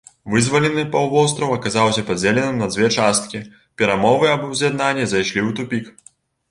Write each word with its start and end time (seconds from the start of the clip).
Вызвалены 0.35 0.85
паўвостраў 0.95 1.53
аказаўся 1.57 2.05
падзеленым 2.09 2.57
на 2.65 2.71
дзве 2.73 2.91
часткі, 2.97 3.43
перамовы 3.83 4.33
аб 4.35 4.51
уз'яднанні 4.51 5.05
зайшлі 5.15 5.41
ў 5.47 5.51
тупік. 5.63 5.97